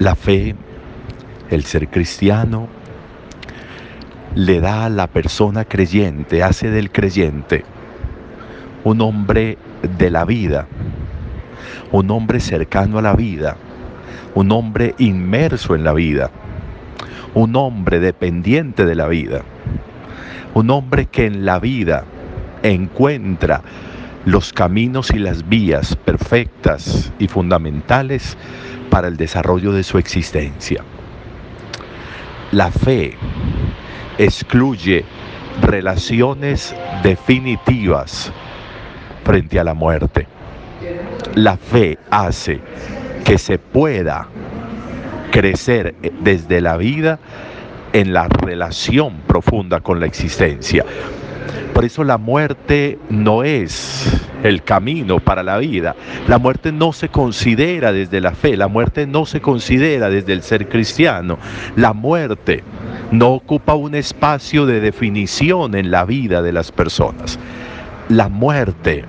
La 0.00 0.14
fe, 0.14 0.54
el 1.50 1.64
ser 1.64 1.88
cristiano, 1.88 2.68
le 4.34 4.58
da 4.58 4.86
a 4.86 4.88
la 4.88 5.08
persona 5.08 5.66
creyente, 5.66 6.42
hace 6.42 6.70
del 6.70 6.90
creyente 6.90 7.66
un 8.82 9.02
hombre 9.02 9.58
de 9.98 10.10
la 10.10 10.24
vida, 10.24 10.66
un 11.92 12.10
hombre 12.10 12.40
cercano 12.40 12.96
a 12.96 13.02
la 13.02 13.14
vida, 13.14 13.58
un 14.34 14.50
hombre 14.52 14.94
inmerso 14.96 15.74
en 15.74 15.84
la 15.84 15.92
vida, 15.92 16.30
un 17.34 17.54
hombre 17.54 18.00
dependiente 18.00 18.86
de 18.86 18.94
la 18.94 19.06
vida, 19.06 19.42
un 20.54 20.70
hombre 20.70 21.08
que 21.12 21.26
en 21.26 21.44
la 21.44 21.58
vida 21.58 22.04
encuentra 22.62 23.60
los 24.24 24.54
caminos 24.54 25.10
y 25.10 25.18
las 25.18 25.46
vías 25.46 25.94
perfectas 25.94 27.12
y 27.18 27.28
fundamentales 27.28 28.38
para 28.90 29.08
el 29.08 29.16
desarrollo 29.16 29.72
de 29.72 29.82
su 29.82 29.98
existencia. 29.98 30.84
La 32.52 32.70
fe 32.70 33.16
excluye 34.18 35.04
relaciones 35.62 36.74
definitivas 37.02 38.32
frente 39.24 39.60
a 39.60 39.64
la 39.64 39.74
muerte. 39.74 40.26
La 41.34 41.56
fe 41.56 41.98
hace 42.10 42.60
que 43.24 43.38
se 43.38 43.58
pueda 43.58 44.26
crecer 45.30 45.94
desde 46.20 46.60
la 46.60 46.76
vida 46.76 47.18
en 47.92 48.12
la 48.12 48.28
relación 48.28 49.20
profunda 49.26 49.80
con 49.80 50.00
la 50.00 50.06
existencia. 50.06 50.84
Por 51.72 51.84
eso 51.84 52.04
la 52.04 52.18
muerte 52.18 52.98
no 53.08 53.42
es 53.42 54.20
el 54.42 54.62
camino 54.62 55.20
para 55.20 55.42
la 55.42 55.58
vida. 55.58 55.94
La 56.28 56.38
muerte 56.38 56.72
no 56.72 56.92
se 56.92 57.08
considera 57.08 57.92
desde 57.92 58.20
la 58.20 58.32
fe, 58.32 58.56
la 58.56 58.68
muerte 58.68 59.06
no 59.06 59.26
se 59.26 59.40
considera 59.40 60.10
desde 60.10 60.32
el 60.32 60.42
ser 60.42 60.68
cristiano. 60.68 61.38
La 61.76 61.92
muerte 61.92 62.62
no 63.10 63.32
ocupa 63.32 63.74
un 63.74 63.94
espacio 63.94 64.66
de 64.66 64.80
definición 64.80 65.74
en 65.74 65.90
la 65.90 66.04
vida 66.04 66.42
de 66.42 66.52
las 66.52 66.72
personas. 66.72 67.38
La 68.08 68.28
muerte 68.28 69.04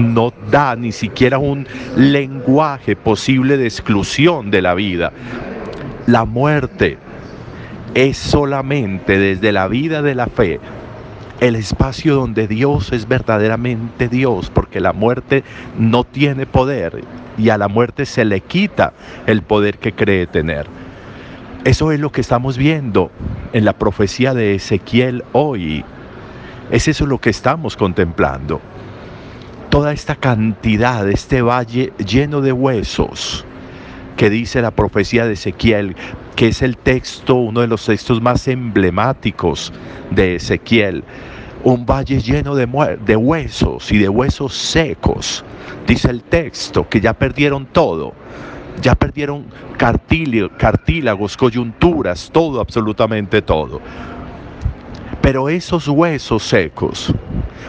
no 0.00 0.32
da 0.50 0.76
ni 0.76 0.92
siquiera 0.92 1.38
un 1.38 1.66
lenguaje 1.96 2.96
posible 2.96 3.56
de 3.56 3.64
exclusión 3.64 4.50
de 4.50 4.62
la 4.62 4.74
vida. 4.74 5.12
La 6.06 6.24
muerte 6.24 6.98
es 7.94 8.16
solamente 8.16 9.18
desde 9.18 9.52
la 9.52 9.68
vida 9.68 10.00
de 10.00 10.14
la 10.14 10.26
fe 10.26 10.60
el 11.40 11.56
espacio 11.56 12.14
donde 12.14 12.46
Dios 12.46 12.92
es 12.92 13.08
verdaderamente 13.08 14.08
Dios, 14.08 14.50
porque 14.50 14.78
la 14.78 14.92
muerte 14.92 15.42
no 15.78 16.04
tiene 16.04 16.44
poder 16.46 17.02
y 17.38 17.48
a 17.48 17.56
la 17.56 17.68
muerte 17.68 18.04
se 18.04 18.26
le 18.26 18.42
quita 18.42 18.92
el 19.26 19.42
poder 19.42 19.78
que 19.78 19.92
cree 19.92 20.26
tener. 20.26 20.66
Eso 21.64 21.92
es 21.92 22.00
lo 22.00 22.12
que 22.12 22.20
estamos 22.20 22.58
viendo 22.58 23.10
en 23.52 23.64
la 23.64 23.72
profecía 23.72 24.34
de 24.34 24.54
Ezequiel 24.54 25.24
hoy. 25.32 25.84
Es 26.70 26.88
eso 26.88 27.06
lo 27.06 27.18
que 27.18 27.30
estamos 27.30 27.76
contemplando. 27.76 28.60
Toda 29.70 29.92
esta 29.92 30.16
cantidad, 30.16 31.08
este 31.08 31.42
valle 31.42 31.92
lleno 31.98 32.42
de 32.42 32.52
huesos, 32.52 33.46
que 34.20 34.28
dice 34.28 34.60
la 34.60 34.70
profecía 34.70 35.24
de 35.24 35.32
Ezequiel, 35.32 35.96
que 36.36 36.48
es 36.48 36.60
el 36.60 36.76
texto, 36.76 37.36
uno 37.36 37.62
de 37.62 37.68
los 37.68 37.86
textos 37.86 38.20
más 38.20 38.48
emblemáticos 38.48 39.72
de 40.10 40.34
Ezequiel. 40.34 41.04
Un 41.64 41.86
valle 41.86 42.20
lleno 42.20 42.54
de, 42.54 42.68
de 43.02 43.16
huesos 43.16 43.90
y 43.90 43.96
de 43.96 44.10
huesos 44.10 44.54
secos, 44.54 45.42
dice 45.86 46.10
el 46.10 46.22
texto, 46.22 46.86
que 46.86 47.00
ya 47.00 47.14
perdieron 47.14 47.64
todo. 47.64 48.12
Ya 48.82 48.94
perdieron 48.94 49.46
cartílagos, 49.78 51.38
coyunturas, 51.38 52.28
todo, 52.30 52.60
absolutamente 52.60 53.40
todo. 53.40 53.80
Pero 55.22 55.48
esos 55.48 55.86
huesos 55.86 56.42
secos 56.42 57.12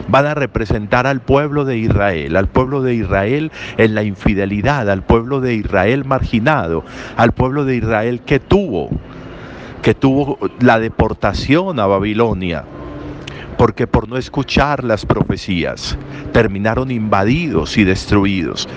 van 0.08 0.26
a 0.26 0.34
representar 0.34 1.06
al 1.06 1.22
pueblo 1.22 1.66
de 1.66 1.78
Israel, 1.78 2.36
al 2.38 2.48
pueblo 2.48 2.82
de 2.82 2.96
Israel 2.96 3.52
en 3.78 3.94
la 3.96 4.04
infidelidad, 4.04 4.90
al 4.90 5.04
pueblo 5.04 5.42
de 5.42 5.56
Israel 5.56 6.06
marginado, 6.06 6.84
al 7.18 7.34
pueblo 7.34 7.66
de 7.66 7.76
Israel 7.76 8.22
que 8.22 8.40
tuvo, 8.40 8.90
que 9.82 9.94
tuvo 9.94 10.38
la 10.60 10.80
deportación 10.80 11.80
a 11.80 11.88
Babilonia, 11.88 12.64
porque 13.58 13.86
por 13.86 14.08
no 14.08 14.18
escuchar 14.18 14.84
las 14.84 15.06
profecías 15.06 15.98
terminaron 16.32 16.90
invadidos 16.90 17.78
y 17.78 17.84
destruidos. 17.84 18.68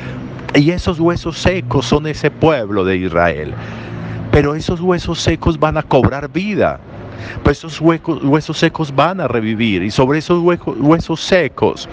Y 0.54 0.70
esos 0.70 1.00
huesos 1.00 1.38
secos 1.38 1.86
son 1.86 2.06
ese 2.06 2.30
pueblo 2.30 2.84
de 2.84 2.96
Israel. 2.96 3.54
Pero 4.30 4.54
esos 4.54 4.80
huesos 4.80 5.20
secos 5.20 5.58
van 5.58 5.76
a 5.76 5.82
cobrar 5.82 6.30
vida 6.30 6.80
pues 7.42 7.58
esos 7.58 7.80
huesos 7.80 8.58
secos 8.58 8.94
van 8.94 9.20
a 9.20 9.28
revivir 9.28 9.82
y 9.82 9.90
sobre 9.90 10.18
esos 10.18 10.42
huesos 10.42 11.20
secos 11.20 11.88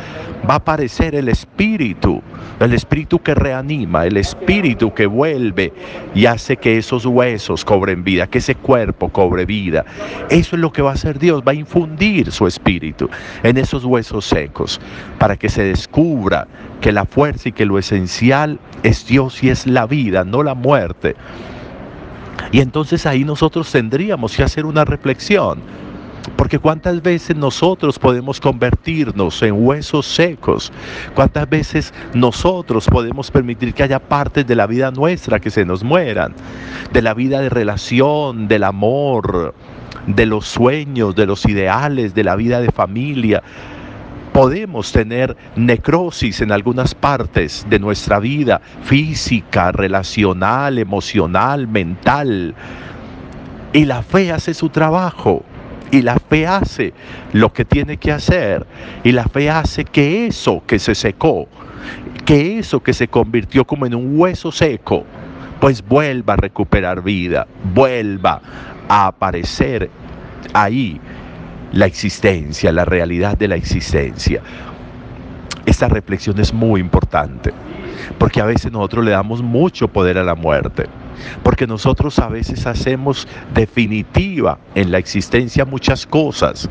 va 0.50 0.56
a 0.56 0.58
aparecer 0.58 1.16
el 1.16 1.30
espíritu, 1.30 2.22
el 2.60 2.74
espíritu 2.74 3.20
que 3.20 3.36
reanima, 3.36 4.06
el 4.06 4.18
espíritu 4.18 4.94
que 4.94 5.06
vuelve 5.06 5.74
y 6.16 6.26
hace 6.26 6.58
que 6.58 6.78
esos 6.78 7.06
huesos 7.06 7.64
cobren 7.66 8.04
vida, 8.04 8.28
que 8.28 8.40
ese 8.40 8.56
cuerpo 8.56 9.10
cobre 9.10 9.46
vida. 9.46 9.86
Eso 10.30 10.56
es 10.56 10.62
lo 10.62 10.72
que 10.72 10.82
va 10.82 10.92
a 10.92 10.94
hacer 10.94 11.20
Dios, 11.20 11.44
va 11.48 11.52
a 11.52 11.56
infundir 11.56 12.32
su 12.32 12.48
espíritu 12.48 13.10
en 13.44 13.58
esos 13.58 13.86
huesos 13.86 14.26
secos 14.26 14.80
para 15.20 15.38
que 15.38 15.50
se 15.50 15.64
descubra 15.64 16.48
que 16.82 16.92
la 16.92 17.06
fuerza 17.06 17.50
y 17.50 17.52
que 17.52 17.66
lo 17.66 17.78
esencial 17.78 18.60
es 18.84 19.06
Dios 19.06 19.44
y 19.44 19.50
es 19.50 19.68
la 19.68 19.86
vida, 19.86 20.24
no 20.24 20.44
la 20.44 20.56
muerte. 20.56 21.16
Y 22.52 22.60
entonces 22.60 23.06
ahí 23.06 23.24
nosotros 23.24 23.72
tendríamos 23.72 24.36
que 24.36 24.44
hacer 24.44 24.66
una 24.66 24.86
reflexión. 24.86 25.60
Porque 26.36 26.60
cuántas 26.60 27.02
veces 27.02 27.36
nosotros 27.36 27.98
podemos 27.98 28.40
convertirnos 28.40 29.42
en 29.42 29.66
huesos 29.66 30.06
secos, 30.06 30.72
cuántas 31.16 31.50
veces 31.50 31.94
nosotros 32.14 32.86
podemos 32.86 33.32
permitir 33.32 33.74
que 33.74 33.84
haya 33.84 33.98
partes 33.98 34.46
de 34.46 34.56
la 34.56 34.68
vida 34.68 34.92
nuestra 34.92 35.40
que 35.40 35.50
se 35.50 35.66
nos 35.66 35.84
mueran, 35.84 36.34
de 36.94 37.02
la 37.02 37.16
vida 37.16 37.42
de 37.42 37.50
relación, 37.50 38.48
del 38.48 38.66
amor, 38.66 39.56
de 40.06 40.26
los 40.28 40.46
sueños, 40.46 41.16
de 41.16 41.26
los 41.26 41.46
ideales, 41.46 42.14
de 42.14 42.24
la 42.24 42.36
vida 42.36 42.62
de 42.62 42.72
familia, 42.72 43.42
podemos 44.34 44.92
tener 44.92 45.36
necrosis 45.56 46.42
en 46.42 46.52
algunas 46.52 46.96
partes 46.96 47.66
de 47.70 47.80
nuestra 47.80 48.20
vida, 48.20 48.62
física, 48.84 49.72
relacional, 49.72 50.80
emocional, 50.80 51.68
mental. 51.68 52.56
Y 53.74 53.86
la 53.86 54.04
fe 54.04 54.32
hace 54.32 54.54
su 54.54 54.70
trabajo. 54.70 55.44
Y 55.92 56.02
la 56.02 56.18
fe 56.18 56.48
hace 56.48 56.94
lo 57.34 57.52
que 57.52 57.66
tiene 57.66 57.98
que 57.98 58.14
hacer. 58.14 58.66
Y 59.04 59.12
la 59.12 59.26
fe 59.26 59.50
hace 59.50 59.84
que 59.84 60.28
eso 60.28 60.64
que 60.66 60.80
se 60.80 60.96
secó, 60.96 61.50
que 62.26 62.60
eso 62.60 62.82
que 62.82 62.94
se 62.94 63.10
convirtió 63.10 63.66
como 63.66 63.86
en 63.86 63.96
un 63.96 64.18
hueso 64.18 64.54
seco, 64.54 65.06
pues 65.60 65.86
vuelva 65.86 66.34
a 66.34 66.38
recuperar 66.38 67.04
vida, 67.04 67.46
vuelva 67.74 68.42
a 68.88 69.08
aparecer 69.08 69.90
ahí 70.54 71.00
la 71.72 71.86
existencia, 71.86 72.72
la 72.72 72.86
realidad 72.86 73.38
de 73.38 73.48
la 73.48 73.56
existencia. 73.56 74.42
Esta 75.66 75.88
reflexión 75.88 76.40
es 76.40 76.54
muy 76.54 76.82
importante, 76.82 77.54
porque 78.18 78.42
a 78.42 78.46
veces 78.46 78.72
nosotros 78.72 79.06
le 79.06 79.12
damos 79.12 79.42
mucho 79.42 79.88
poder 79.88 80.18
a 80.18 80.24
la 80.24 80.36
muerte, 80.36 80.88
porque 81.44 81.68
nosotros 81.68 82.18
a 82.20 82.28
veces 82.28 82.66
hacemos 82.66 83.28
definitiva 83.54 84.58
en 84.76 84.92
la 84.92 84.98
existencia 84.98 85.66
muchas 85.66 86.06
cosas 86.06 86.70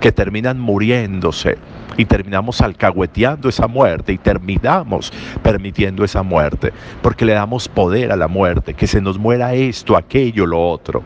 que 0.00 0.10
terminan 0.10 0.58
muriéndose 0.58 1.58
y 2.00 2.06
terminamos 2.06 2.62
alcahueteando 2.62 3.50
esa 3.50 3.66
muerte 3.66 4.14
y 4.14 4.18
terminamos 4.18 5.12
permitiendo 5.42 6.02
esa 6.02 6.22
muerte, 6.22 6.72
porque 7.02 7.26
le 7.26 7.34
damos 7.34 7.68
poder 7.68 8.10
a 8.10 8.16
la 8.16 8.26
muerte, 8.26 8.72
que 8.72 8.86
se 8.86 9.02
nos 9.02 9.18
muera 9.18 9.52
esto, 9.52 9.98
aquello, 9.98 10.46
lo 10.46 10.66
otro. 10.66 11.02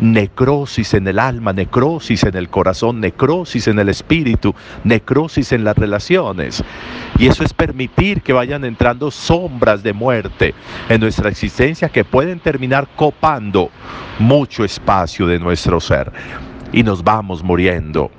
Necrosis 0.00 0.94
en 0.94 1.06
el 1.08 1.18
alma, 1.18 1.52
necrosis 1.52 2.24
en 2.24 2.36
el 2.36 2.48
corazón, 2.48 3.00
necrosis 3.00 3.68
en 3.68 3.80
el 3.80 3.90
espíritu, 3.90 4.54
necrosis 4.82 5.52
en 5.52 5.62
las 5.62 5.76
relaciones. 5.76 6.64
Y 7.18 7.26
eso 7.26 7.44
es 7.44 7.52
permitir 7.52 8.22
que 8.22 8.32
vayan 8.32 8.64
entrando 8.64 9.10
sombras 9.10 9.82
de 9.82 9.92
muerte 9.92 10.54
en 10.88 11.02
nuestra 11.02 11.28
existencia 11.28 11.90
que 11.90 12.02
pueden 12.02 12.40
terminar 12.40 12.88
copando 12.96 13.68
mucho 14.18 14.64
espacio 14.64 15.26
de 15.26 15.38
nuestro 15.38 15.80
ser. 15.80 16.10
Y 16.72 16.82
nos 16.82 17.04
vamos 17.04 17.42
muriendo 17.42 18.10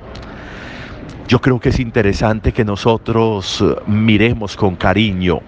yo 1.32 1.40
creo 1.40 1.62
que 1.62 1.70
es 1.70 1.80
interesante 1.80 2.52
que 2.52 2.66
nosotros 2.66 3.62
eh, 3.62 3.76
miremos 3.88 4.58
con 4.58 4.76
cariño 4.76 5.40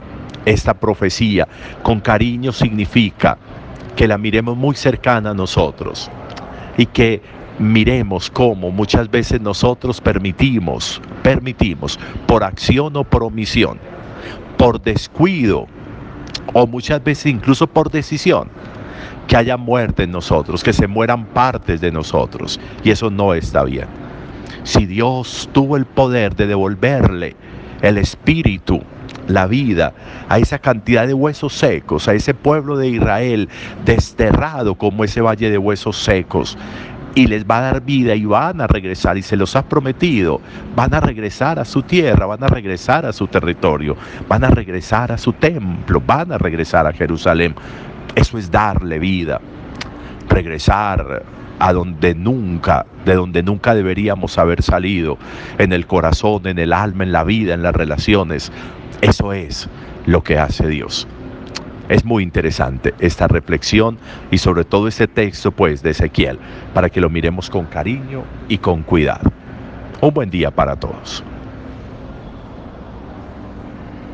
esta 0.46 0.74
profecía. 0.74 1.46
Con 1.82 2.00
cariño 2.00 2.54
significa 2.54 3.38
que 3.94 4.08
la 4.08 4.18
miremos 4.18 4.56
muy 4.56 4.78
cercana 4.78 5.32
a 5.32 5.34
nosotros 5.34 6.10
y 6.78 6.86
que 6.86 7.22
miremos 7.60 8.30
cómo 8.30 8.72
muchas 8.72 9.12
veces 9.12 9.42
nosotros 9.42 10.00
permitimos, 10.00 11.02
permitimos, 11.22 12.00
por 12.28 12.46
acción 12.46 12.96
o 12.96 13.04
por 13.04 13.22
omisión, 13.22 13.78
por 14.58 14.82
descuido 14.82 15.68
o 16.54 16.66
muchas 16.66 17.04
veces 17.04 17.26
incluso 17.26 17.68
por 17.68 17.92
decisión, 17.92 18.48
que 19.28 19.36
haya 19.36 19.58
muerte 19.58 20.04
en 20.04 20.12
nosotros, 20.12 20.64
que 20.64 20.72
se 20.72 20.88
mueran 20.88 21.26
partes 21.26 21.82
de 21.82 21.92
nosotros. 21.92 22.58
Y 22.86 22.92
eso 22.92 23.10
no 23.10 23.34
está 23.34 23.66
bien. 23.66 24.03
Si 24.64 24.86
Dios 24.86 25.50
tuvo 25.52 25.78
el 25.78 25.86
poder 25.86 26.36
de 26.36 26.48
devolverle 26.48 27.36
el 27.82 27.98
espíritu, 27.98 28.82
la 29.28 29.48
vida, 29.48 29.94
a 30.30 30.38
esa 30.38 30.60
cantidad 30.60 31.08
de 31.08 31.14
huesos 31.14 31.54
secos, 31.54 32.08
a 32.08 32.14
ese 32.14 32.34
pueblo 32.34 32.78
de 32.78 32.90
Israel 32.90 33.50
desterrado 33.86 34.76
como 34.76 35.04
ese 35.04 35.22
valle 35.22 35.50
de 35.50 35.58
huesos 35.58 35.98
secos, 35.98 36.58
y 37.16 37.28
les 37.28 37.46
va 37.46 37.60
a 37.60 37.62
dar 37.62 37.82
vida 37.82 38.16
y 38.16 38.26
van 38.26 38.60
a 38.62 38.68
regresar 38.68 39.18
y 39.18 39.22
se 39.22 39.36
los 39.36 39.56
ha 39.56 39.64
prometido, 39.64 40.42
van 40.76 40.94
a 40.94 41.00
regresar 41.00 41.60
a 41.60 41.66
su 41.66 41.84
tierra, 41.84 42.26
van 42.26 42.44
a 42.44 42.48
regresar 42.48 43.06
a 43.06 43.14
su 43.14 43.28
territorio, 43.28 43.96
van 44.28 44.44
a 44.44 44.50
regresar 44.50 45.12
a 45.12 45.18
su 45.18 45.34
templo, 45.34 46.02
van 46.06 46.32
a 46.32 46.38
regresar 46.38 46.88
a 46.88 46.94
Jerusalén. 46.94 47.54
Eso 48.16 48.38
es 48.38 48.50
darle 48.50 49.00
vida, 49.00 49.40
regresar 50.30 51.24
a 51.64 51.72
donde 51.72 52.14
nunca, 52.14 52.86
de 53.06 53.16
donde 53.16 53.42
nunca 53.42 53.74
deberíamos 53.74 54.38
haber 54.38 54.62
salido, 54.62 55.18
en 55.58 55.72
el 55.72 55.88
corazón, 55.88 56.46
en 56.46 56.60
el 56.60 56.74
alma, 56.74 57.06
en 57.06 57.14
la 57.14 57.24
vida, 57.24 57.54
en 57.54 57.64
las 57.64 57.74
relaciones. 57.74 58.52
Eso 59.00 59.32
es 59.32 59.70
lo 60.06 60.22
que 60.24 60.38
hace 60.38 60.68
Dios. 60.68 61.08
Es 61.88 62.04
muy 62.04 62.22
interesante 62.22 62.94
esta 63.00 63.30
reflexión 63.30 63.98
y 64.30 64.40
sobre 64.40 64.66
todo 64.66 64.90
este 64.90 65.08
texto 65.08 65.54
pues 65.54 65.82
de 65.82 65.92
Ezequiel 65.92 66.38
para 66.74 66.90
que 66.90 67.00
lo 67.00 67.10
miremos 67.10 67.50
con 67.50 67.66
cariño 67.66 68.26
y 68.50 68.58
con 68.58 68.84
cuidado. 68.84 69.32
Un 70.02 70.14
buen 70.14 70.30
día 70.30 70.52
para 70.52 70.76
todos. 70.76 71.24